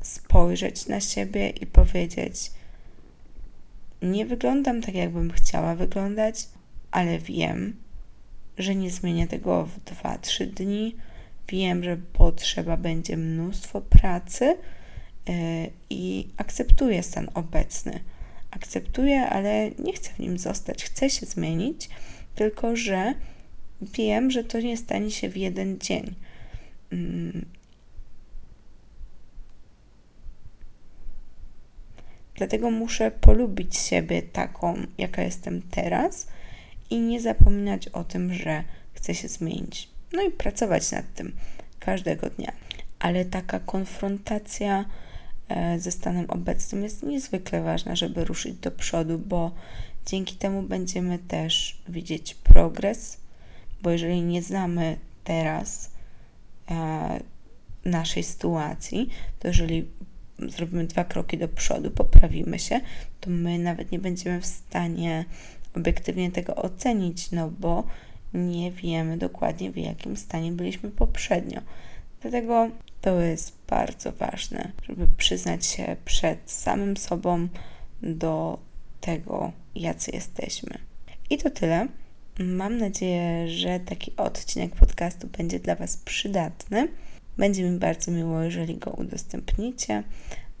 spojrzeć 0.00 0.86
na 0.86 1.00
siebie 1.00 1.50
i 1.50 1.66
powiedzieć: 1.66 2.50
Nie 4.02 4.26
wyglądam 4.26 4.82
tak, 4.82 4.94
jakbym 4.94 5.32
chciała 5.32 5.74
wyglądać, 5.74 6.48
ale 6.90 7.18
wiem, 7.18 7.76
że 8.58 8.74
nie 8.74 8.90
zmienię 8.90 9.26
tego 9.26 9.66
w 9.66 9.84
2-3 9.84 10.46
dni. 10.46 10.96
Wiem, 11.48 11.84
że 11.84 11.96
potrzeba 11.96 12.76
będzie 12.76 13.16
mnóstwo 13.16 13.80
pracy 13.80 14.44
yy, 15.28 15.34
i 15.90 16.28
akceptuję 16.36 17.02
stan 17.02 17.28
obecny. 17.34 18.00
Akceptuję, 18.50 19.20
ale 19.20 19.70
nie 19.70 19.92
chcę 19.92 20.10
w 20.10 20.18
nim 20.18 20.38
zostać. 20.38 20.84
Chcę 20.84 21.10
się 21.10 21.26
zmienić, 21.26 21.88
tylko 22.34 22.76
że 22.76 23.14
wiem, 23.82 24.30
że 24.30 24.44
to 24.44 24.60
nie 24.60 24.76
stanie 24.76 25.10
się 25.10 25.28
w 25.28 25.36
jeden 25.36 25.78
dzień. 25.78 26.14
Mm. 26.92 27.44
Dlatego 32.34 32.70
muszę 32.70 33.10
polubić 33.10 33.76
siebie 33.76 34.22
taką, 34.22 34.74
jaka 34.98 35.22
jestem 35.22 35.62
teraz 35.62 36.28
i 36.90 37.00
nie 37.00 37.20
zapominać 37.20 37.88
o 37.88 38.04
tym, 38.04 38.34
że 38.34 38.64
chcę 38.92 39.14
się 39.14 39.28
zmienić. 39.28 39.88
No 40.12 40.22
i 40.22 40.30
pracować 40.30 40.92
nad 40.92 41.14
tym 41.14 41.32
każdego 41.78 42.30
dnia. 42.30 42.52
Ale 42.98 43.24
taka 43.24 43.60
konfrontacja 43.60 44.84
e, 45.48 45.80
ze 45.80 45.90
stanem 45.90 46.30
obecnym 46.30 46.82
jest 46.82 47.02
niezwykle 47.02 47.62
ważna, 47.62 47.96
żeby 47.96 48.24
ruszyć 48.24 48.54
do 48.54 48.70
przodu, 48.70 49.18
bo 49.18 49.50
dzięki 50.06 50.36
temu 50.36 50.62
będziemy 50.62 51.18
też 51.18 51.82
widzieć 51.88 52.34
progres, 52.34 53.20
bo 53.82 53.90
jeżeli 53.90 54.22
nie 54.22 54.42
znamy 54.42 54.98
teraz 55.24 55.90
e, 56.70 57.20
naszej 57.84 58.22
sytuacji, 58.22 59.08
to 59.38 59.48
jeżeli 59.48 59.88
zrobimy 60.38 60.84
dwa 60.84 61.04
kroki 61.04 61.38
do 61.38 61.48
przodu, 61.48 61.90
poprawimy 61.90 62.58
się, 62.58 62.80
to 63.20 63.30
my 63.30 63.58
nawet 63.58 63.92
nie 63.92 63.98
będziemy 63.98 64.40
w 64.40 64.46
stanie 64.46 65.24
obiektywnie 65.76 66.30
tego 66.30 66.56
ocenić, 66.56 67.30
no 67.30 67.50
bo 67.50 67.84
nie 68.34 68.72
wiemy 68.72 69.16
dokładnie, 69.16 69.70
w 69.70 69.76
jakim 69.76 70.16
stanie 70.16 70.52
byliśmy 70.52 70.90
poprzednio. 70.90 71.60
Dlatego 72.22 72.68
to 73.00 73.20
jest 73.20 73.58
bardzo 73.68 74.12
ważne, 74.12 74.72
żeby 74.88 75.08
przyznać 75.16 75.66
się 75.66 75.96
przed 76.04 76.50
samym 76.50 76.96
sobą 76.96 77.48
do 78.02 78.58
tego, 79.00 79.52
jacy 79.74 80.10
jesteśmy. 80.10 80.78
I 81.30 81.38
to 81.38 81.50
tyle. 81.50 81.88
Mam 82.38 82.78
nadzieję, 82.78 83.48
że 83.48 83.80
taki 83.80 84.16
odcinek 84.16 84.74
podcastu 84.74 85.26
będzie 85.26 85.60
dla 85.60 85.74
Was 85.74 85.96
przydatny. 85.96 86.88
Będzie 87.38 87.70
mi 87.70 87.78
bardzo 87.78 88.10
miło, 88.10 88.42
jeżeli 88.42 88.76
go 88.76 88.90
udostępnicie 88.90 90.02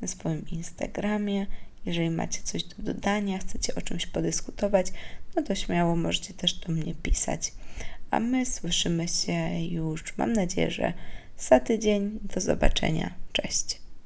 na 0.00 0.08
swoim 0.08 0.48
Instagramie. 0.50 1.46
Jeżeli 1.86 2.10
macie 2.10 2.42
coś 2.42 2.64
do 2.64 2.82
dodania, 2.82 3.38
chcecie 3.38 3.74
o 3.74 3.82
czymś 3.82 4.06
podyskutować, 4.06 4.86
no 5.36 5.42
to 5.42 5.54
śmiało 5.54 5.96
możecie 5.96 6.34
też 6.34 6.54
do 6.54 6.72
mnie 6.72 6.94
pisać. 6.94 7.52
A 8.10 8.20
my 8.20 8.46
słyszymy 8.46 9.08
się 9.08 9.60
już, 9.60 10.18
mam 10.18 10.32
nadzieję, 10.32 10.70
że 10.70 10.92
za 11.38 11.60
tydzień. 11.60 12.18
Do 12.34 12.40
zobaczenia. 12.40 13.14
Cześć. 13.32 13.83